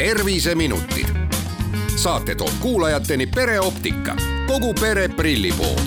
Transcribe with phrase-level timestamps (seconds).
[0.00, 1.06] terviseminutid.
[1.96, 5.80] saate toob kuulajateni pereoptika, kogu pere prillipood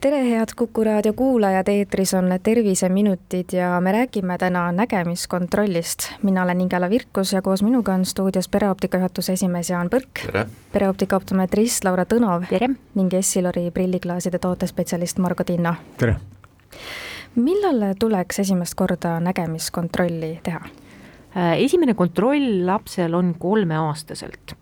[0.00, 5.98] tere, head Kuku raadio kuulajad, eetris on Terviseminutid ja me räägime täna nägemiskontrollist.
[6.22, 10.46] mina olen Ingela Virkus ja koos minuga on stuudios pereoptika juhatuse esimees Jaan Põrk.
[10.72, 12.44] pereoptika optometrist Laura Tõnov.
[12.94, 15.74] ning Essilori prilliklaaside tootespetsialist Margo Tinno.
[15.96, 16.16] tere!
[17.34, 20.60] millal tuleks esimest korda nägemiskontrolli teha?
[21.34, 24.54] Äh, esimene kontroll lapsel on kolmeaastaselt.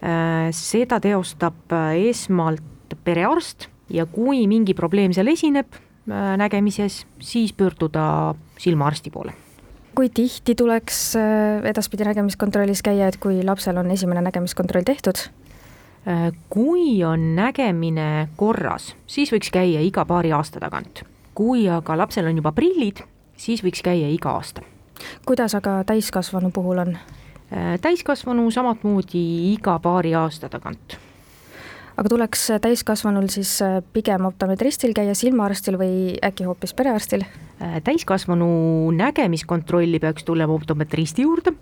[0.00, 8.34] Äh, seda teostab äh, esmalt perearst ja kui mingi probleem seal esineb nägemises, siis pöörduda
[8.60, 9.32] silmaarsti poole.
[9.94, 11.14] kui tihti tuleks
[11.64, 15.22] edaspidi nägemiskontrollis käia, et kui lapsel on esimene nägemiskontroll tehtud?
[16.52, 21.04] Kui on nägemine korras, siis võiks käia iga paari aasta tagant.
[21.34, 23.00] kui aga lapsel on juba prillid,
[23.36, 24.73] siis võiks käia iga aasta.
[25.26, 26.96] Kuidas aga täiskasvanu puhul on?
[27.80, 30.96] täiskasvanu samamoodi iga paari aasta tagant
[31.94, 37.24] aga tuleks täiskasvanul siis äh, pigem optometristil käia, silmaarstil või äkki hoopis perearstil?
[37.62, 41.54] Äh, täiskasvanu nägemiskontrolli peaks tulema optometristi juurde,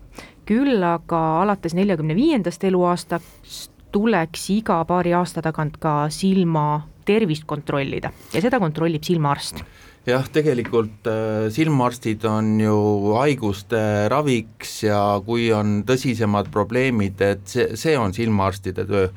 [0.48, 8.12] küll aga alates neljakümne viiendast eluaastast tuleks iga paari aasta tagant ka silma tervist kontrollida
[8.32, 9.60] ja seda kontrollib silmaarst
[10.08, 12.76] jah, tegelikult äh, silmaarstid on ju
[13.18, 19.08] haiguste raviks ja kui on tõsisemad probleemid, et see, see on silmaarstide töö.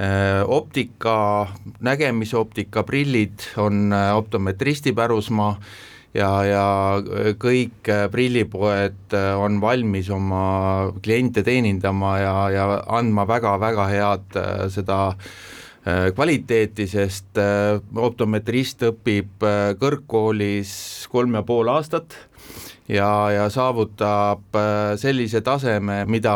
[0.00, 1.46] Äh, optika,
[1.84, 5.52] nägemisoptika prillid on äh, optometristi pärusmaa
[6.16, 6.64] ja, ja
[7.36, 14.40] kõik äh, prillipoed on valmis oma kliente teenindama ja, ja andma väga-väga head
[14.72, 14.98] seda
[15.82, 17.38] kvaliteeti, sest
[17.98, 19.42] optometrist õpib
[19.80, 20.74] kõrgkoolis
[21.10, 22.14] kolm ja pool aastat
[22.88, 26.34] ja, ja saavutab äh, sellise taseme, mida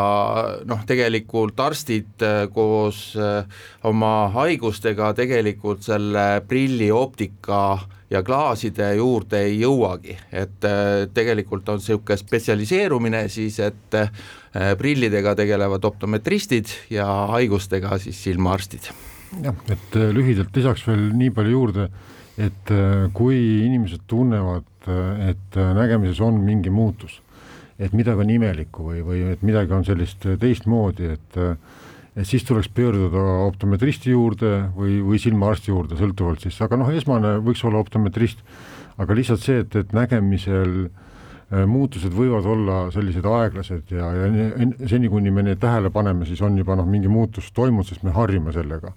[0.67, 3.43] noh, tegelikult arstid äh, koos äh,
[3.87, 7.79] oma haigustega tegelikult selle prilli optika
[8.09, 10.63] ja klaaside juurde ei jõuagi, et
[11.13, 13.97] tegelikult on niisugune spetsialiseerumine siis, et
[14.79, 18.87] prillidega tegelevad optometristid ja haigustega siis silmaarstid.
[19.73, 21.87] Et lühidalt lisaks veel nii palju juurde,
[22.37, 22.71] et
[23.17, 27.19] kui inimesed tunnevad et nägemises on mingi muutus,
[27.79, 31.41] et midagi on imelikku või, või et midagi on sellist teistmoodi, et
[32.17, 37.35] et siis tuleks pöörduda optometristi juurde või, või silmaarsti juurde, sõltuvalt siis, aga noh, esmane
[37.45, 38.39] võiks olla optometrist,
[38.97, 41.06] aga lihtsalt see, et, et nägemisel äh,
[41.47, 44.27] muutused võivad olla sellised aeglased ja, ja
[44.89, 48.11] seni, kuni me neid tähele paneme, siis on juba noh, mingi muutus toimunud, sest me
[48.15, 48.91] harjume sellega.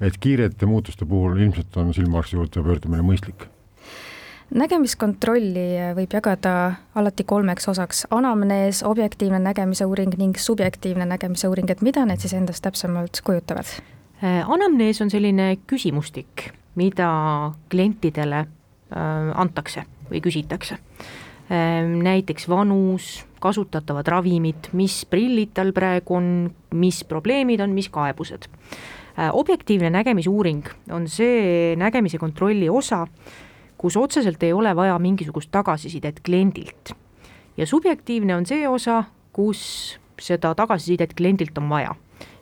[0.00, 3.48] et kiirete muutuste puhul ilmselt on silmaarsti juurde pöördumine mõistlik
[4.54, 6.52] nägemiskontrolli võib jagada
[6.94, 12.36] alati kolmeks osaks, anamnees, objektiivne nägemise uuring ning subjektiivne nägemise uuring, et mida need siis
[12.36, 13.66] endast täpsemalt kujutavad?
[14.22, 17.10] Äh, anamnees on selline küsimustik, mida
[17.70, 20.78] klientidele äh, antakse või küsitakse.
[21.46, 26.30] Äh, näiteks vanus, kasutatavad ravimid, mis prillid tal praegu on,
[26.74, 28.48] mis probleemid on, mis kaebused.
[29.32, 33.06] objektiivne nägemisuuring on see nägemise kontrolli osa,
[33.78, 36.92] kus otseselt ei ole vaja mingisugust tagasisidet kliendilt.
[37.56, 41.94] ja subjektiivne on see osa, kus seda tagasisidet kliendilt on vaja.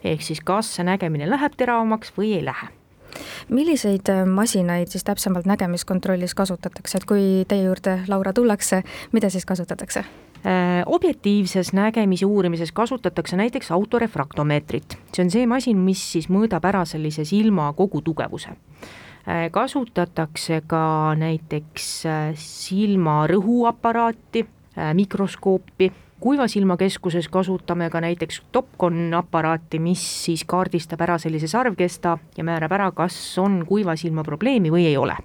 [0.03, 2.73] ehk siis, kas see nägemine läheb teravamaks või ei lähe
[3.49, 9.45] milliseid äh, masinaid siis täpsemalt nägemiskontrollis kasutatakse, et kui teie juurde, Laura, tullakse, mida siis
[9.45, 10.05] kasutatakse?
[10.45, 16.85] Äh, objektiivses nägemise uurimises kasutatakse näiteks autorefraktomeetrit, see on see masin, mis siis mõõdab ära
[16.85, 18.53] sellise silma kogutugevuse
[19.25, 22.05] Äh, kasutatakse ka näiteks
[22.37, 24.45] silmarõhuaparaati,
[26.25, 32.43] äh, mikroskoopi, kuivasilmakeskuses kasutame ka näiteks Topcon aparaati, mis siis kaardistab ära sellise sarvkesta ja
[32.43, 35.15] määrab ära, kas on kuivasilma probleemi või ei ole.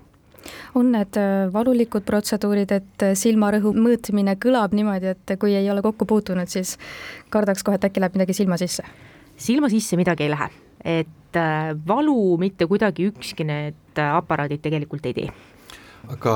[0.74, 1.16] On need
[1.52, 6.78] valulikud protseduurid, et silmarõhu mõõtmine kõlab niimoodi, et kui ei ole kokku puutunud, siis
[7.30, 8.82] kardaks kohe, et äkki läheb midagi silma sisse?
[9.36, 10.50] silma sisse midagi ei lähe,
[10.84, 11.38] et
[11.86, 15.49] valu mitte kuidagi ükski need aparaadid tegelikult ei tee
[16.08, 16.34] aga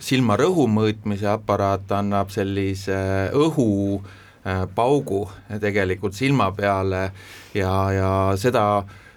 [0.00, 2.98] silmarõhu mõõtmise aparaat annab sellise
[3.36, 7.10] õhupaugu äh, tegelikult silma peale
[7.56, 8.64] ja, ja seda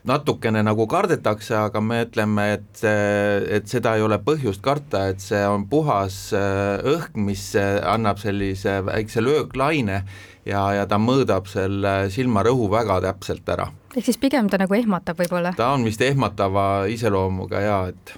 [0.07, 5.42] natukene nagu kardetakse, aga me ütleme, et, et seda ei ole põhjust karta, et see
[5.45, 10.01] on puhas äh, õhk, mis äh, annab sellise väikse lööklaine
[10.48, 15.19] ja, ja ta mõõdab selle silmarõhu väga täpselt ära ehk siis pigem ta nagu ehmatab
[15.19, 15.53] võib-olla?
[15.57, 18.13] ta on vist ehmatava iseloomuga jaa, et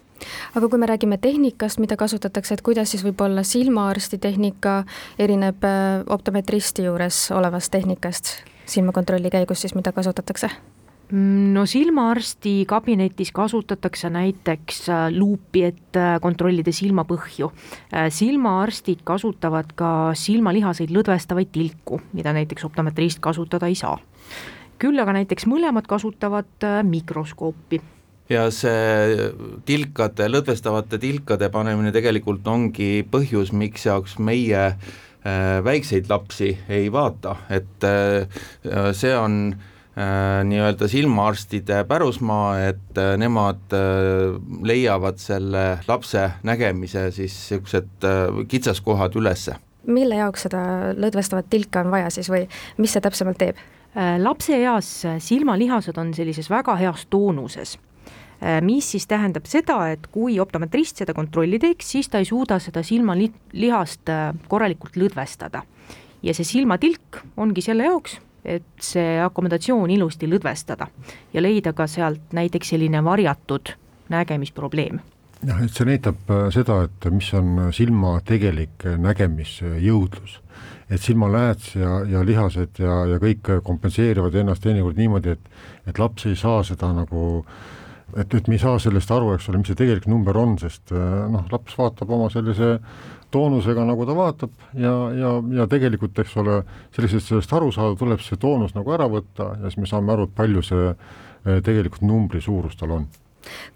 [0.55, 4.83] aga kui me räägime tehnikast, mida kasutatakse, et kuidas siis võib-olla silmaarsti tehnika
[5.19, 8.37] erineb äh, optometristi juures olevast tehnikast
[8.69, 10.49] silmakontrolli käigus siis, mida kasutatakse?
[11.53, 17.51] no silmaarsti kabinetis kasutatakse näiteks äh, luupi, et äh, kontrollida silmapõhju.
[18.09, 23.99] silmaarstid kasutavad ka silmalihaseid lõdvestavaid tilku, mida näiteks optometrist kasutada ei saa.
[24.79, 27.81] küll aga näiteks mõlemad kasutavad mikroskoopi
[28.31, 29.27] ja see
[29.67, 37.35] tilkade, lõdvestavate tilkade panemine tegelikult ongi põhjus, miks jaoks meie äh, väikseid lapsi ei vaata,
[37.53, 38.39] et äh,
[38.95, 43.77] see on äh, nii-öelda silmaarstide pärusmaa, et nemad
[44.63, 48.09] leiavad selle lapse nägemise siis niisugused
[48.47, 49.59] kitsaskohad ülesse.
[49.83, 50.65] mille jaoks seda
[50.95, 52.45] lõdvestavat tilka on vaja siis või
[52.77, 53.57] mis see täpsemalt teeb?
[53.93, 54.87] Äh, lapse eas
[55.19, 57.75] silmalihased on sellises väga heas toonuses
[58.62, 62.84] mis siis tähendab seda, et kui optometrist seda kontrolli teeks, siis ta ei suuda seda
[62.84, 65.63] silmalihast äh, korralikult lõdvestada.
[66.24, 70.88] ja see silmatilk ongi selle jaoks, et see akomodatsioon ilusti lõdvestada
[71.34, 73.74] ja leida ka sealt näiteks selline varjatud
[74.12, 75.00] nägemisprobleem
[75.48, 80.42] jah, et see näitab äh, seda, et mis on silma tegelik nägemisjõudlus.
[80.90, 86.25] et silmalääts ja, ja lihased ja, ja kõik kompenseerivad ennast teinekord niimoodi, et et laps
[86.25, 87.80] ei saa seda nagu äh,
[88.18, 90.94] et, et me ei saa sellest aru, eks ole, mis see tegelik number on, sest
[90.94, 92.75] äh, noh, laps vaatab oma sellise
[93.33, 96.62] toonusega, nagu ta vaatab ja, ja, ja tegelikult, eks ole,
[96.95, 100.13] selleks, et sellest aru saada, tuleb see toonus nagu ära võtta ja siis me saame
[100.13, 103.12] aru, et palju see äh, tegelikult numbri suurus tal on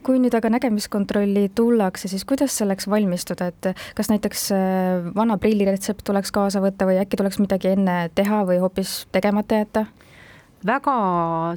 [0.08, 6.06] kui nüüd aga nägemiskontrolli tullakse, siis kuidas selleks valmistuda, et kas näiteks äh, vana prilliretsept
[6.08, 9.88] tuleks kaasa võtta või äkki tuleks midagi enne teha või hoopis tegemata jätta?
[10.68, 10.98] Väga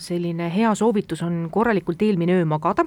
[0.02, 2.86] selline hea soovitus on korralikult eelmine öö magada,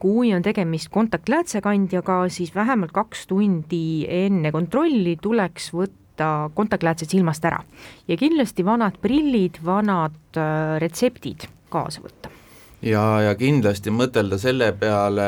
[0.00, 7.60] kui on tegemist kontaktläätsekandjaga, siis vähemalt kaks tundi enne kontrolli tuleks võtta kontaktläätsed silmast ära.
[8.08, 12.32] Ja kindlasti vanad prillid, vanad äh, retseptid kaasa võtta.
[12.80, 15.26] Ja, ja kindlasti mõtelda selle peale,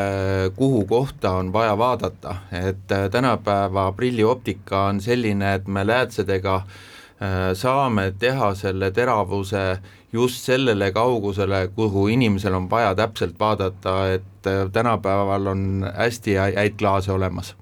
[0.57, 7.53] kuhu kohta on vaja vaadata, et äh, tänapäeva prillioptika on selline, et me läätsedega äh,
[7.53, 9.67] saame teha selle teravuse
[10.13, 16.79] just sellele kaugusele, kuhu inimesel on vaja täpselt vaadata, et äh, tänapäeval on hästi häid
[16.79, 17.57] klaase olemas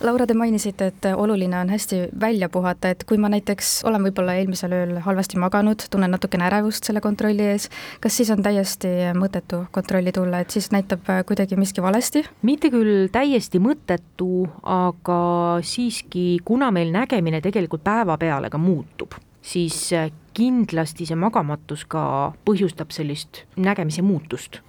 [0.00, 4.34] Laura, te mainisite, et oluline on hästi välja puhata, et kui ma näiteks olen võib-olla
[4.40, 7.68] eelmisel ööl halvasti maganud, tunnen natukene ärevust selle kontrolli ees,
[8.02, 12.24] kas siis on täiesti mõttetu kontrolli tulla, et siis näitab kuidagi miski valesti?
[12.42, 15.20] mitte küll täiesti mõttetu, aga
[15.64, 19.90] siiski, kuna meil nägemine tegelikult päevapeale ka muutub siis
[20.34, 24.60] kindlasti see magamatus ka põhjustab sellist nägemise muutust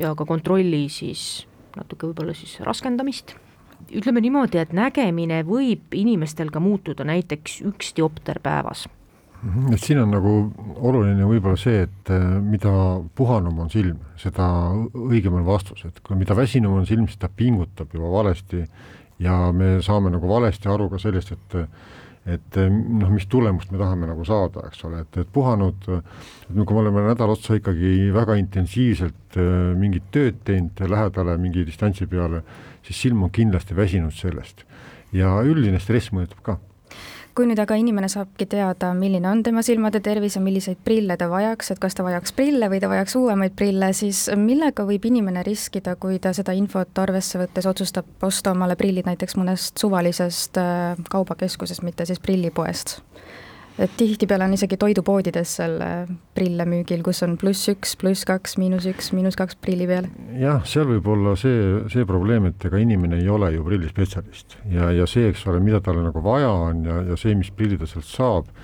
[0.00, 1.44] ja ka kontrolli siis
[1.76, 3.34] natuke võib-olla siis raskendamist.
[3.94, 8.86] ütleme niimoodi, et nägemine võib inimestel ka muutuda näiteks üks diopter päevas
[9.42, 10.34] mhm, et siin on nagu
[10.76, 12.72] oluline võib-olla see, et äh, mida
[13.14, 14.46] puhanum on silm, seda
[14.94, 18.64] õigem on vastus, et kui mida väsinum on silm, ta pingutab juba valesti
[19.22, 21.58] ja me saame nagu valesti aru ka sellest, et
[22.24, 26.54] et eh, noh, mis tulemust me tahame nagu saada, eks ole, et, et puhanud, et
[26.54, 32.08] kui me oleme nädal otsa ikkagi väga intensiivselt äh, mingit tööd teinud lähedale mingi distantsi
[32.08, 32.40] peale,
[32.86, 34.64] siis silm on kindlasti väsinud sellest.
[35.14, 36.56] ja üldine stress mõjutab ka
[37.34, 41.26] kui nüüd aga inimene saabki teada, milline on tema silmade tervis ja milliseid prille ta
[41.30, 45.42] vajaks, et kas ta vajaks prille või ta vajaks uuemaid prille, siis millega võib inimene
[45.46, 51.02] riskida, kui ta seda infot arvesse võttes otsustab osta omale prillid näiteks mõnest suvalisest äh,
[51.10, 53.00] kaubakeskusest, mitte siis prillipoest?
[53.78, 55.80] Et tihtipeale on isegi toidupoodides seal
[56.36, 60.06] prille müügil, kus on pluss üks, pluss kaks, miinus üks, miinus kaks prilli peal.
[60.38, 64.60] jah, seal võib olla see, see probleem, et ega inimene ei ole ju prillispetsialist.
[64.70, 67.82] Ja, ja see, eks ole, mida talle nagu vaja on ja, ja see, mis prillid
[67.82, 68.54] ta sealt saab,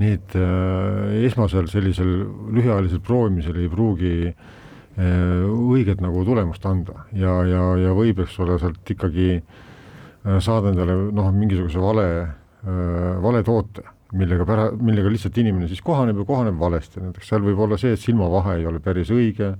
[0.00, 2.14] need äh, esmasel sellisel
[2.54, 7.04] lühiajalisel proovimisel ei pruugi äh, õiget nagu tulemust anda.
[7.12, 13.16] Ja, ja, ja võib, eks ole, sealt ikkagi äh, saada endale noh, mingisuguse vale äh,,
[13.20, 17.62] vale toote millega pära-, millega lihtsalt inimene siis kohaneb ja kohaneb valesti, näiteks seal võib
[17.66, 19.54] olla see, et silmavahe ei ole päris õige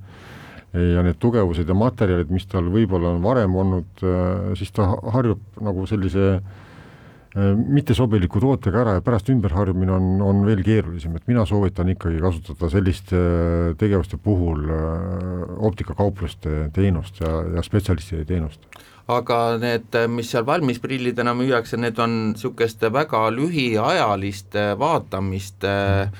[0.72, 5.40] ja need tugevused ja materjalid, mis tal võib-olla on varem olnud, äh, siis ta harjub
[5.66, 11.42] nagu sellise äh, mittesobiliku tootega ära ja pärast ümberharjumine on, on veel keerulisem, et mina
[11.48, 14.70] soovitan ikkagi kasutada selliste äh, tegevuste puhul
[15.70, 18.62] optikakaupluste teenust ja, ja spetsialistide teenust
[19.16, 25.74] aga need, mis seal valmisprillidena müüakse, need on niisuguste väga lühiajaliste vaatamiste
[26.06, 26.10] äh,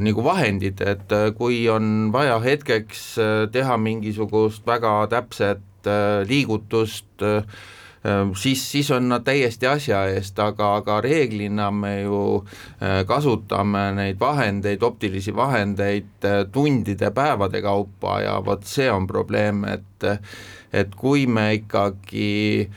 [0.00, 3.08] nagu vahendid, et kui on vaja hetkeks
[3.52, 5.90] teha mingisugust väga täpset
[6.28, 7.26] liigutust,
[8.38, 12.20] siis, siis on nad täiesti asja eest, aga, aga reeglina me ju
[13.06, 20.08] kasutame neid vahendeid, optilisi vahendeid tundide, päevade kaupa ja vot see on probleem, et
[20.72, 22.68] et kui me ikkagi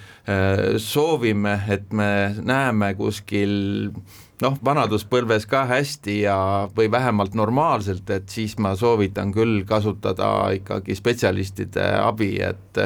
[0.79, 3.91] soovime, et me näeme kuskil
[4.41, 6.37] noh, vanaduspõlves ka hästi ja,
[6.75, 12.81] või vähemalt normaalselt, et siis ma soovitan küll kasutada ikkagi spetsialistide abi, et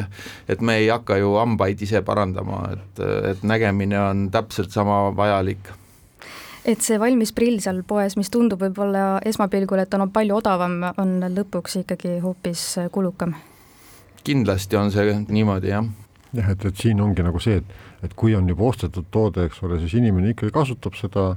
[0.49, 5.71] et me ei hakka ju hambaid ise parandama, et, et nägemine on täpselt sama vajalik
[6.65, 11.19] et see valmis prill seal poes, mis tundub võib-olla esmapilgul, et on palju odavam, on
[11.35, 13.35] lõpuks ikkagi hoopis kulukam?
[14.25, 15.85] kindlasti on see niimoodi, jah.
[16.33, 19.61] jah, et, et siin ongi nagu see, et et kui on juba ostetud toode, eks
[19.65, 21.33] ole, siis inimene ikkagi kasutab seda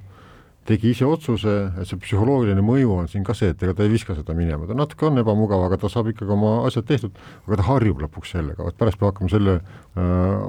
[0.68, 3.92] tegi ise otsuse, et see psühholoogiline mõju on siin ka see, et ega ta ei
[3.92, 7.58] viska seda minema, ta natuke on ebamugav, aga ta saab ikkagi oma asjad tehtud, aga
[7.60, 10.02] ta harjub lõpuks sellega, vot pärast peab hakkama selle äh,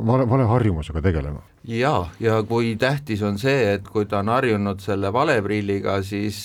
[0.09, 1.39] vale, vale harjumusega tegelema.
[1.69, 6.41] jaa, ja kui tähtis on see, et kui ta on harjunud selle valeprilliga, siis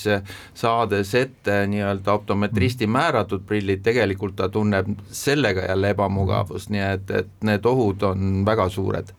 [0.55, 2.99] saades ette nii-öelda optometristi mm.
[3.01, 8.71] määratud prillid, tegelikult ta tunneb sellega jälle ebamugavust, nii et, et need ohud on väga
[8.71, 9.15] suured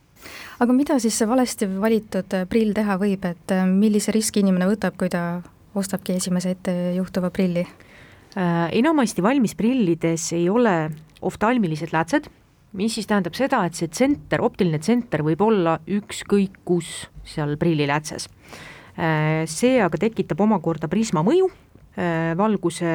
[0.60, 4.70] aga mida siis see valesti valitud äh, prill teha võib, et äh, millise riski inimene
[4.70, 5.42] võtab, kui ta
[5.76, 7.66] ostabki esimese ette juhtuva prilli?
[8.36, 10.76] Äh, enamasti valmisprillides ei ole
[11.26, 12.30] oftalmilised läätsed,
[12.76, 18.28] mis siis tähendab seda, et see tsenter, optiline tsenter võib olla ükskõik kus seal prilliläätses.
[19.52, 21.48] See aga tekitab omakorda prisma mõju,
[22.40, 22.92] valguse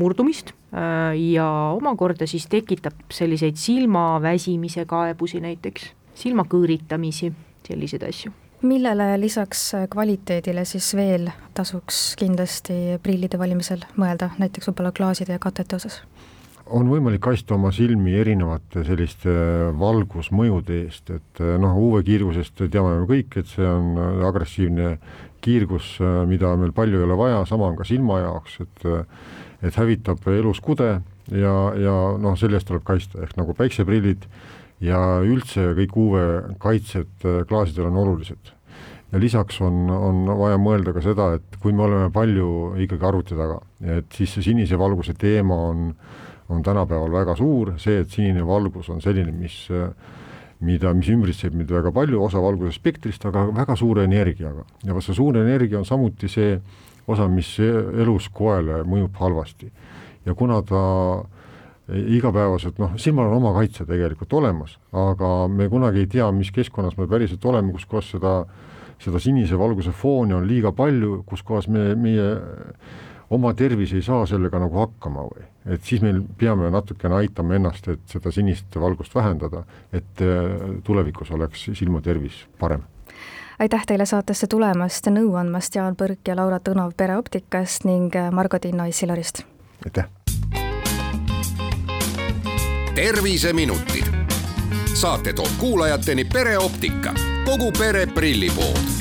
[0.00, 1.46] murdumist ja
[1.76, 5.86] omakorda siis tekitab selliseid silmaväsimise kaebusi näiteks
[6.18, 7.32] silmakõõritamisi,
[7.68, 8.32] selliseid asju.
[8.62, 9.60] millele lisaks
[9.90, 16.02] kvaliteedile siis veel tasuks kindlasti prillide valimisel mõelda, näiteks võib-olla klaaside ja katete osas?
[16.68, 19.32] on võimalik kaitsta oma silmi erinevate selliste
[19.78, 23.96] valgusmõjude eest, et noh, UV-kiirgusest teame me kõik, et see on
[24.28, 24.96] agressiivne
[25.44, 25.94] kiirgus,
[26.28, 28.88] mida meil palju ei ole vaja, sama on ka silma jaoks, et
[29.58, 31.00] et hävitab eluskude
[31.34, 34.28] ja, ja noh, selle eest tuleb kaitsta, ehk nagu päikseprillid
[34.84, 38.54] ja üldse kõik UV-kaitsed äh, klaasidel on olulised.
[39.12, 43.38] ja lisaks on, on vaja mõelda ka seda, et kui me oleme palju ikkagi arvuti
[43.38, 45.86] taga, et siis see sinise valguse teema on,
[46.52, 49.62] on tänapäeval väga suur, see, et sinine valgus on selline, mis
[50.60, 54.66] mida, mis ümbritseb meid väga palju, osa valguse spektrist, aga väga suure energiaga.
[54.84, 56.58] ja vot see suur energia on samuti see
[57.08, 59.72] osa, mis elus koele mõjub halvasti.
[60.26, 60.84] ja kuna ta
[61.22, 61.37] äh,
[61.88, 66.98] igapäevaselt, noh, silmal on oma kaitse tegelikult olemas, aga me kunagi ei tea, mis keskkonnas
[66.98, 68.32] me päriselt oleme, kus kohas seda,
[69.00, 72.28] seda sinise valguse fooni on liiga palju, kus kohas me, meie
[73.32, 77.88] oma tervis ei saa sellega nagu hakkama või, et siis meil peame natukene aitama ennast,
[77.88, 80.44] et seda sinist valgust vähendada, et äh,
[80.84, 82.84] tulevikus oleks silmatervis parem
[83.58, 88.86] aitäh teile saatesse tulemast nõu andmast, Jaan Põrk ja Laura Tõnov Pereoptikast ning Margo Tinno
[88.86, 89.42] Issilarist!
[89.86, 90.17] aitäh!
[92.98, 94.04] Terviseminutid.
[94.94, 97.14] saate toob kuulajateni pereoptika,
[97.44, 98.97] kogu pere prillipood